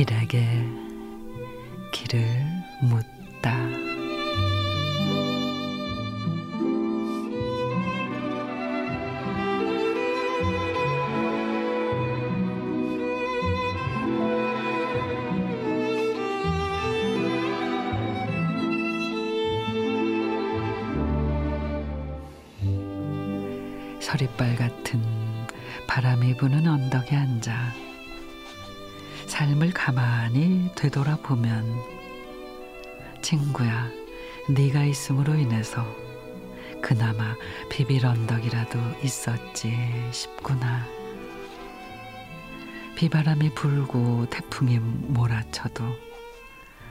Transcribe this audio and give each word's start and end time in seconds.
길에게 0.00 0.40
길을 1.92 2.24
묻다. 2.80 3.54
서리빨 24.00 24.56
같은 24.56 25.02
바람이 25.86 26.38
부는 26.38 26.66
언덕에 26.66 27.16
앉아 27.16 27.89
삶을 29.30 29.70
가만히 29.70 30.68
되돌아보면 30.74 31.64
친구야 33.22 33.88
네가 34.48 34.82
있음으로 34.82 35.36
인해서 35.36 35.86
그나마 36.82 37.36
비빌 37.70 38.04
언덕이라도 38.06 38.80
있었지 39.04 39.72
싶구나. 40.10 40.84
비바람이 42.96 43.54
불고 43.54 44.26
태풍이 44.30 44.80
몰아쳐도 44.80 45.84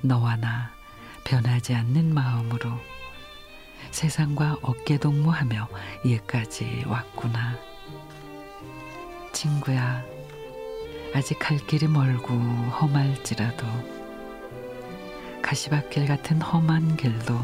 너와 0.00 0.36
나 0.36 0.72
변하지 1.24 1.74
않는 1.74 2.14
마음으로 2.14 2.70
세상과 3.90 4.56
어깨동무하며 4.62 5.68
여기까지 6.06 6.84
왔구나. 6.86 7.58
친구야, 9.32 10.02
아직 11.14 11.38
갈 11.38 11.58
길이 11.58 11.86
멀고 11.86 12.32
험할지라도 12.34 13.66
가시밭길 15.42 16.06
같은 16.06 16.40
험한 16.40 16.96
길도 16.96 17.38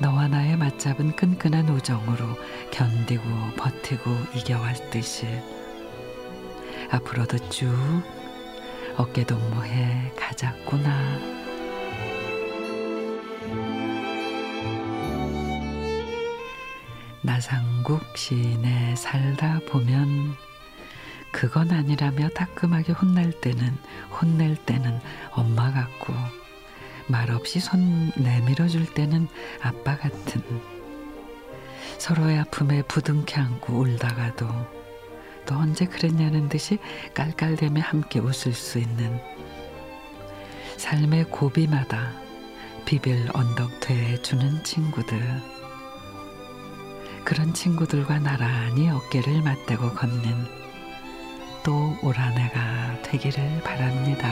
너와 0.00 0.26
나의 0.26 0.56
맞잡은 0.56 1.14
끈끈한 1.14 1.68
우정으로 1.68 2.36
견디고 2.72 3.22
버티고 3.56 4.10
이겨왔 4.34 4.90
듯이 4.90 5.26
앞으로도 6.90 7.38
쭉 7.50 7.72
어깨 8.96 9.24
동무해 9.24 10.12
가자꾸나. 10.16 11.18
나상국 17.22 18.02
시인의 18.16 18.96
살다 18.96 19.60
보면 19.68 20.36
그건 21.32 21.72
아니라며 21.72 22.28
따끔하게 22.28 22.92
혼날 22.92 23.32
때는 23.32 23.76
혼낼 24.20 24.54
때는 24.54 25.00
엄마 25.32 25.72
같고 25.72 26.12
말없이 27.08 27.58
손 27.58 28.12
내밀어 28.16 28.68
줄 28.68 28.86
때는 28.86 29.26
아빠 29.60 29.96
같은. 29.96 30.42
서로의 31.98 32.38
아픔에 32.38 32.82
부둥켜 32.82 33.40
안고 33.40 33.74
울다가도 33.74 34.46
또 35.46 35.54
언제 35.56 35.86
그랬냐는 35.86 36.48
듯이 36.48 36.78
깔깔대며 37.14 37.80
함께 37.80 38.20
웃을 38.20 38.52
수 38.52 38.78
있는 38.78 39.20
삶의 40.76 41.24
고비마다 41.24 42.12
비빌 42.84 43.28
언덕 43.32 43.80
돼 43.80 44.20
주는 44.22 44.62
친구들. 44.62 45.20
그런 47.24 47.54
친구들과 47.54 48.18
나란히 48.18 48.90
어깨를 48.90 49.42
맞대고 49.42 49.94
걷는 49.94 50.61
또 51.62 51.96
올 52.02 52.16
한 52.18 52.36
해가 52.36 53.02
되기를 53.02 53.62
바랍니다. 53.62 54.28